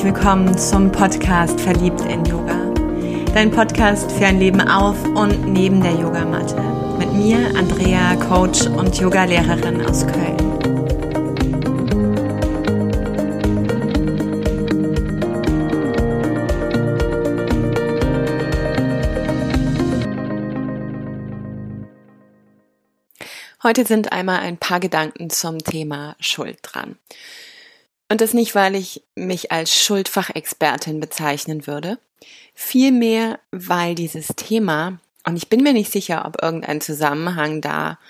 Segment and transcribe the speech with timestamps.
[0.00, 2.72] herzlich willkommen zum Podcast Verliebt in Yoga.
[3.34, 6.56] Dein Podcast für ein Leben auf und neben der Yogamatte.
[6.98, 10.38] Mit mir, Andrea, Coach und Yogalehrerin aus Köln.
[23.62, 26.96] Heute sind einmal ein paar Gedanken zum Thema Schuld dran.
[28.10, 31.98] Und das nicht, weil ich mich als Schuldfachexpertin bezeichnen würde,
[32.54, 38.00] vielmehr, weil dieses Thema, und ich bin mir nicht sicher, ob irgendein Zusammenhang da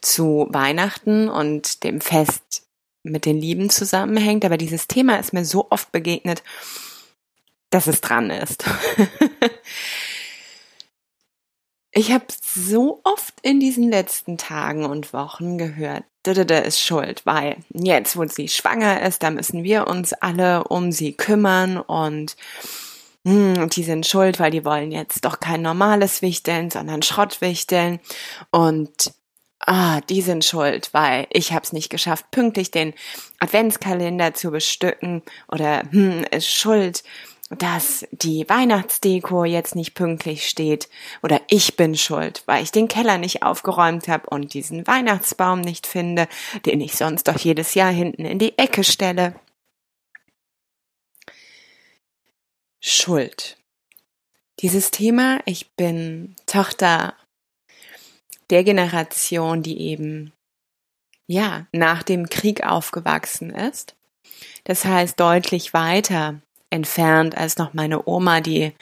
[0.00, 2.62] zu Weihnachten und dem Fest
[3.02, 6.42] mit den Lieben zusammenhängt, aber dieses Thema ist mir so oft begegnet,
[7.68, 8.64] dass es dran ist.
[11.96, 17.58] Ich habe so oft in diesen letzten Tagen und Wochen gehört, Dödede ist schuld, weil
[17.72, 22.34] jetzt, wo sie schwanger ist, da müssen wir uns alle um sie kümmern und
[23.24, 28.00] hm, die sind schuld, weil die wollen jetzt doch kein normales Wichteln, sondern Schrottwichteln
[28.50, 29.12] und
[29.60, 32.92] ah, die sind schuld, weil ich habe es nicht geschafft, pünktlich den
[33.38, 37.04] Adventskalender zu bestücken oder hm, ist schuld,
[37.54, 40.88] dass die Weihnachtsdeko jetzt nicht pünktlich steht
[41.22, 45.86] oder ich bin schuld, weil ich den Keller nicht aufgeräumt habe und diesen Weihnachtsbaum nicht
[45.86, 46.28] finde,
[46.66, 49.34] den ich sonst doch jedes Jahr hinten in die Ecke stelle.
[52.80, 53.56] Schuld.
[54.60, 57.14] Dieses Thema, ich bin Tochter
[58.50, 60.32] der Generation, die eben
[61.26, 63.96] ja, nach dem Krieg aufgewachsen ist.
[64.64, 68.72] Das heißt deutlich weiter entfernt als noch meine Oma, die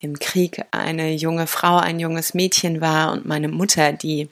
[0.00, 4.28] im Krieg eine junge Frau, ein junges Mädchen war und meine Mutter, die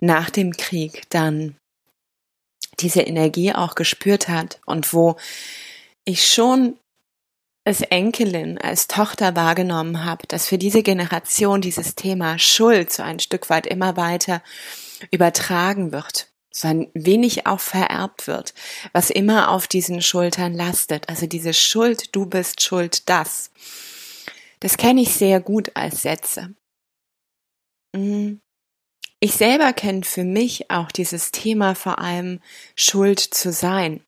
[0.00, 1.56] nach dem Krieg dann
[2.80, 5.16] diese Energie auch gespürt hat und wo
[6.04, 6.78] ich schon
[7.66, 13.20] als Enkelin, als Tochter wahrgenommen habe, dass für diese Generation dieses Thema Schuld so ein
[13.20, 14.42] Stück weit immer weiter
[15.10, 18.54] übertragen wird so ein wenig auch vererbt wird,
[18.92, 21.08] was immer auf diesen Schultern lastet.
[21.08, 23.50] Also diese Schuld, du bist schuld, das.
[24.60, 26.54] Das kenne ich sehr gut als Sätze.
[27.92, 28.34] Mm.
[29.18, 32.40] Ich selber kenne für mich auch dieses Thema vor allem
[32.76, 34.04] Schuld zu sein.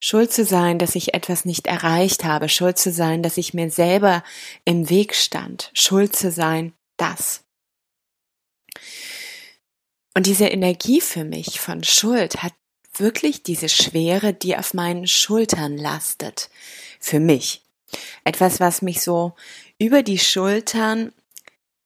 [0.00, 3.70] Schuld zu sein, dass ich etwas nicht erreicht habe, Schuld zu sein, dass ich mir
[3.70, 4.22] selber
[4.64, 7.44] im Weg stand, Schuld zu sein, das.
[10.14, 12.52] Und diese Energie für mich von Schuld hat
[12.96, 16.50] wirklich diese Schwere, die auf meinen Schultern lastet.
[16.98, 17.62] Für mich.
[18.24, 19.34] Etwas, was mich so
[19.78, 21.12] über die Schultern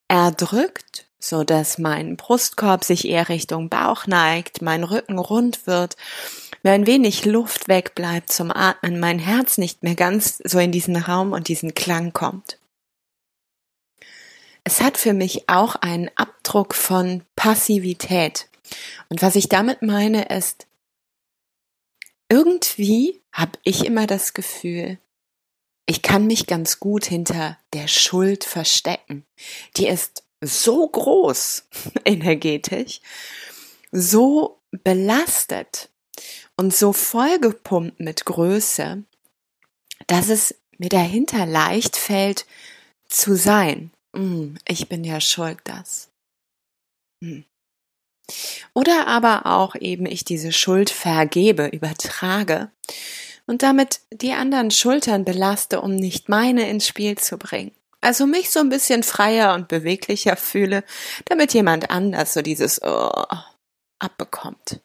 [0.09, 5.97] erdrückt, so dass mein Brustkorb sich eher Richtung Bauch neigt, mein Rücken rund wird,
[6.63, 10.97] mir ein wenig Luft wegbleibt zum Atmen, mein Herz nicht mehr ganz so in diesen
[10.97, 12.59] Raum und diesen Klang kommt.
[14.65, 18.49] Es hat für mich auch einen Abdruck von Passivität.
[19.11, 20.67] Und was ich damit meine, ist,
[22.31, 24.99] irgendwie habe ich immer das Gefühl,
[25.87, 29.27] ich kann mich ganz gut hinter der Schuld verstecken.
[29.77, 31.65] Die ist so groß
[32.05, 33.01] energetisch,
[33.93, 35.91] so belastet
[36.57, 39.05] und so vollgepumpt mit Größe,
[40.07, 42.47] dass es mir dahinter leicht fällt
[43.09, 43.91] zu sein.
[44.15, 46.09] Hm, ich bin ja schuld, das.
[47.23, 47.45] Hm.
[48.73, 52.71] Oder aber auch eben ich diese Schuld vergebe, übertrage
[53.47, 57.73] und damit die anderen Schultern belaste, um nicht meine ins Spiel zu bringen.
[58.01, 60.85] Also mich so ein bisschen freier und beweglicher fühle,
[61.27, 63.11] damit jemand anders so dieses oh,
[63.99, 64.81] abbekommt.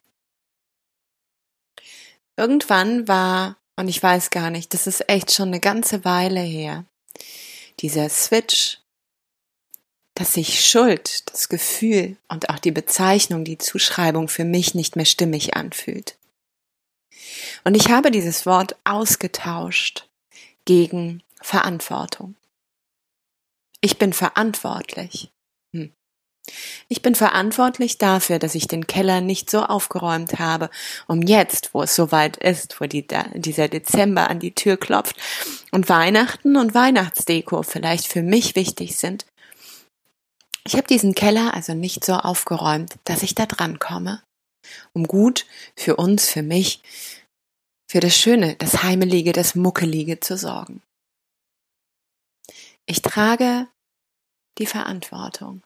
[2.36, 6.84] Irgendwann war, und ich weiß gar nicht, das ist echt schon eine ganze Weile her,
[7.80, 8.79] dieser Switch
[10.20, 15.06] dass sich Schuld, das Gefühl und auch die Bezeichnung, die Zuschreibung für mich nicht mehr
[15.06, 16.18] stimmig anfühlt.
[17.64, 20.10] Und ich habe dieses Wort ausgetauscht
[20.66, 22.34] gegen Verantwortung.
[23.80, 25.30] Ich bin verantwortlich.
[25.72, 25.90] Hm.
[26.88, 30.68] Ich bin verantwortlich dafür, dass ich den Keller nicht so aufgeräumt habe,
[31.06, 33.06] um jetzt, wo es soweit ist, wo die,
[33.36, 35.16] dieser Dezember an die Tür klopft
[35.70, 39.24] und Weihnachten und Weihnachtsdeko vielleicht für mich wichtig sind,
[40.64, 44.22] ich habe diesen Keller also nicht so aufgeräumt, dass ich da dran komme,
[44.92, 45.46] um gut
[45.76, 46.82] für uns, für mich,
[47.90, 50.82] für das Schöne, das Heimelige, das Muckelige zu sorgen.
[52.86, 53.68] Ich trage
[54.58, 55.62] die Verantwortung.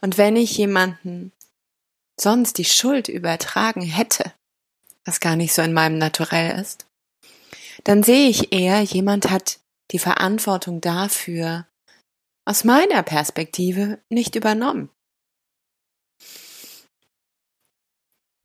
[0.00, 1.32] Und wenn ich jemanden
[2.20, 4.32] sonst die Schuld übertragen hätte,
[5.04, 6.86] was gar nicht so in meinem Naturell ist,
[7.84, 11.66] dann sehe ich eher, jemand hat die Verantwortung dafür
[12.50, 14.90] aus meiner Perspektive nicht übernommen.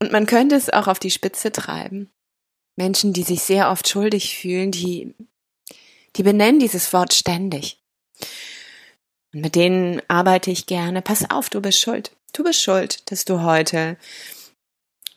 [0.00, 2.12] Und man könnte es auch auf die Spitze treiben.
[2.76, 5.12] Menschen, die sich sehr oft schuldig fühlen, die,
[6.14, 7.82] die benennen dieses Wort ständig.
[9.34, 11.02] Und mit denen arbeite ich gerne.
[11.02, 12.12] Pass auf, du bist schuld.
[12.32, 13.96] Du bist schuld, dass du heute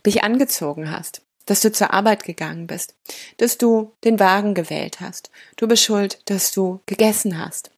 [0.04, 2.96] dich angezogen hast, dass du zur Arbeit gegangen bist,
[3.38, 5.30] dass du den Wagen gewählt hast.
[5.58, 7.70] Du bist schuld, dass du gegessen hast.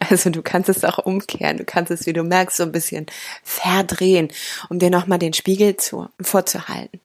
[0.00, 3.06] Also du kannst es auch umkehren, du kannst es, wie du merkst, so ein bisschen
[3.42, 4.28] verdrehen,
[4.68, 7.00] um dir nochmal den Spiegel zu, vorzuhalten.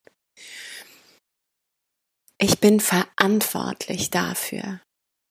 [2.39, 4.79] Ich bin verantwortlich dafür,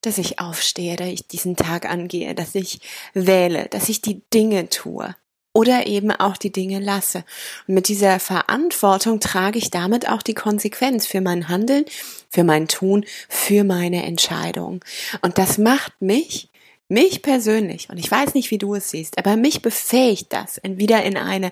[0.03, 2.81] dass ich aufstehe, dass ich diesen Tag angehe, dass ich
[3.15, 5.15] wähle, dass ich die Dinge tue
[5.53, 7.25] oder eben auch die Dinge lasse.
[7.67, 11.87] Und mit dieser Verantwortung trage ich damit auch die Konsequenz für mein Handeln,
[12.29, 14.85] für mein Tun, für meine Entscheidung.
[15.23, 16.51] Und das macht mich
[16.88, 21.03] mich persönlich, und ich weiß nicht, wie du es siehst, aber mich befähigt das wieder
[21.03, 21.50] in eine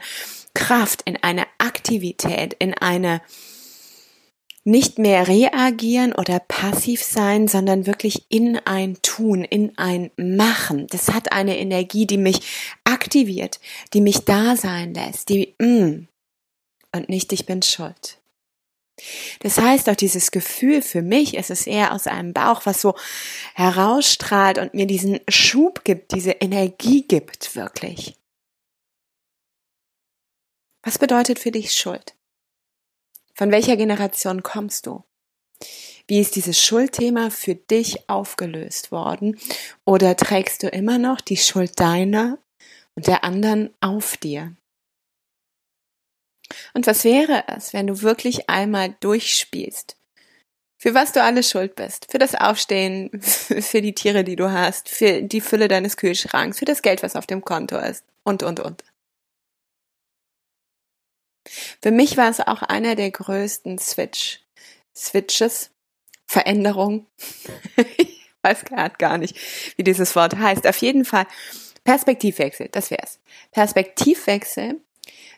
[0.55, 3.21] Kraft, in eine Aktivität, in eine
[4.67, 10.87] nicht mehr reagieren oder passiv sein, sondern wirklich in ein Tun, in ein Machen.
[10.89, 12.41] Das hat eine Energie, die mich
[12.85, 13.61] aktiviert,
[13.93, 16.09] die mich da sein lässt, die, mm,
[16.93, 18.19] und nicht ich bin schuld.
[19.41, 22.95] Das heißt, auch dieses Gefühl für mich ist es eher aus einem Bauch, was so
[23.55, 28.15] herausstrahlt und mir diesen Schub gibt, diese Energie gibt, wirklich.
[30.83, 32.15] Was bedeutet für dich Schuld?
[33.35, 35.03] Von welcher Generation kommst du?
[36.07, 39.39] Wie ist dieses Schuldthema für dich aufgelöst worden?
[39.85, 42.39] Oder trägst du immer noch die Schuld deiner
[42.95, 44.55] und der anderen auf dir?
[46.75, 49.97] Und was wäre es, wenn du wirklich einmal durchspielst?
[50.79, 52.11] Für was du alles schuld bist.
[52.11, 56.67] Für das Aufstehen, für die Tiere, die du hast, für die Fülle deines Kühlschranks, für
[56.67, 58.85] das Geld, was auf dem Konto ist und, und, und.
[61.83, 64.41] Für mich war es auch einer der größten Switch,
[64.95, 65.71] Switches,
[66.27, 67.07] Veränderungen.
[67.97, 68.65] ich weiß
[68.99, 69.37] gar nicht,
[69.77, 70.67] wie dieses Wort heißt.
[70.67, 71.27] Auf jeden Fall
[71.85, 73.21] Perspektivwechsel, das wär's.
[73.53, 74.81] Perspektivwechsel,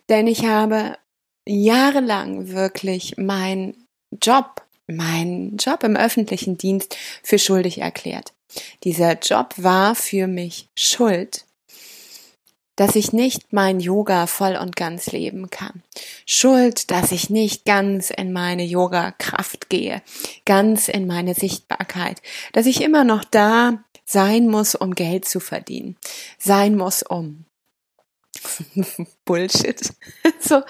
[0.08, 0.98] denn ich habe
[1.46, 3.76] jahrelang wirklich mein
[4.22, 8.32] Job, mein Job im öffentlichen Dienst für schuldig erklärt.
[8.84, 11.44] Dieser Job war für mich Schuld,
[12.76, 15.82] dass ich nicht mein Yoga voll und ganz leben kann.
[16.26, 20.02] Schuld, dass ich nicht ganz in meine Yoga-Kraft gehe,
[20.44, 22.20] ganz in meine Sichtbarkeit,
[22.52, 25.96] dass ich immer noch da sein muss, um Geld zu verdienen,
[26.38, 27.46] sein muss, um
[29.24, 29.92] Bullshit.
[30.40, 30.62] so,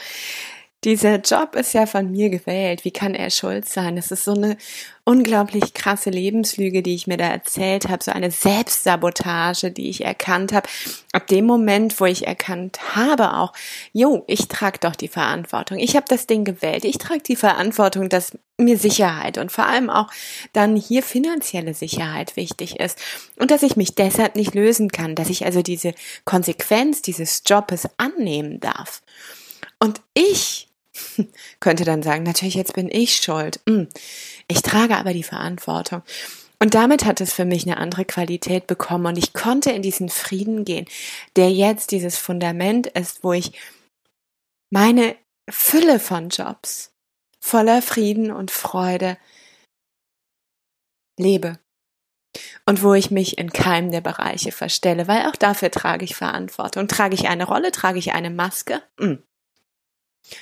[0.85, 2.85] dieser Job ist ja von mir gewählt.
[2.85, 3.97] Wie kann er schuld sein?
[3.97, 4.57] Das ist so eine
[5.05, 10.53] unglaublich krasse Lebenslüge, die ich mir da erzählt habe, so eine Selbstsabotage, die ich erkannt
[10.53, 10.69] habe.
[11.13, 13.53] Ab dem Moment, wo ich erkannt habe auch,
[13.93, 15.79] jo, ich trage doch die Verantwortung.
[15.79, 16.85] Ich habe das Ding gewählt.
[16.85, 20.11] Ich trage die Verantwortung, dass mir Sicherheit und vor allem auch
[20.53, 22.99] dann hier finanzielle Sicherheit wichtig ist
[23.37, 25.95] und dass ich mich deshalb nicht lösen kann, dass ich also diese
[26.25, 29.03] Konsequenz dieses Jobes annehmen darf.
[29.79, 30.69] Und ich
[31.61, 33.61] könnte dann sagen, natürlich jetzt bin ich schuld.
[33.69, 33.89] Hm.
[34.49, 36.03] Ich trage aber die Verantwortung.
[36.59, 40.09] Und damit hat es für mich eine andere Qualität bekommen und ich konnte in diesen
[40.09, 40.87] Frieden gehen,
[41.37, 43.53] der jetzt dieses Fundament ist, wo ich
[44.71, 45.17] meine
[45.51, 46.96] Fülle von Jobs
[47.47, 49.17] voller Frieden und Freude
[51.19, 51.59] lebe.
[52.67, 56.87] Und wo ich mich in keinem der Bereiche verstelle, weil auch dafür trage ich Verantwortung.
[56.87, 58.83] Trage ich eine Rolle, trage ich eine Maske?
[59.01, 59.23] Hm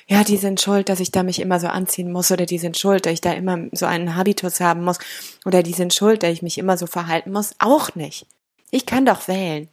[0.06, 2.76] ja, die sind schuld, dass ich da mich immer so anziehen muss oder die sind
[2.76, 4.98] schuld, dass ich da immer so einen Habitus haben muss
[5.44, 7.54] oder die sind schuld, dass ich mich immer so verhalten muss.
[7.58, 8.26] Auch nicht.
[8.70, 9.68] Ich kann doch wählen.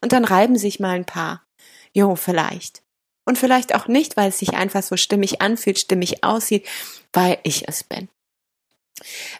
[0.00, 1.44] Und dann reiben sich mal ein paar.
[1.92, 2.82] Jo, vielleicht.
[3.24, 6.66] Und vielleicht auch nicht, weil es sich einfach so stimmig anfühlt, stimmig aussieht,
[7.12, 8.08] weil ich es bin.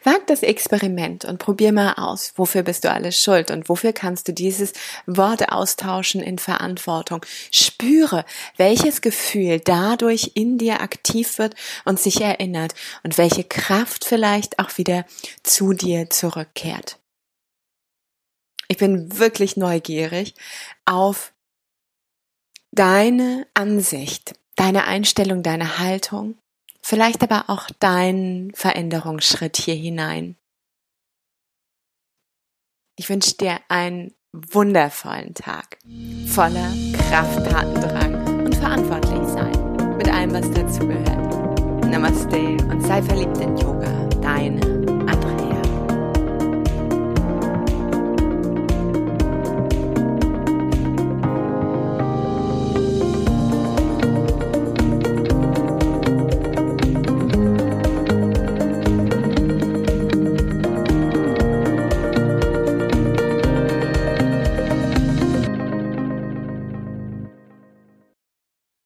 [0.03, 4.27] Wag das Experiment und probier mal aus, wofür bist du alles schuld und wofür kannst
[4.29, 4.73] du dieses
[5.07, 7.25] Wort austauschen in Verantwortung.
[7.51, 8.25] Spüre,
[8.57, 14.79] welches Gefühl dadurch in dir aktiv wird und sich erinnert und welche Kraft vielleicht auch
[14.79, 15.05] wieder
[15.43, 16.99] zu dir zurückkehrt.
[18.69, 20.35] Ich bin wirklich neugierig
[20.87, 21.33] auf
[22.73, 26.37] deine Ansicht, deine Einstellung, deine Haltung
[26.83, 30.37] vielleicht aber auch deinen Veränderungsschritt hier hinein.
[32.99, 35.79] Ich wünsche dir einen wundervollen Tag,
[36.27, 36.73] voller
[37.09, 41.87] Kraft, Tatendrang und verantwortlich sein mit allem, was dazugehört.
[41.87, 43.33] Namaste und sei verliebt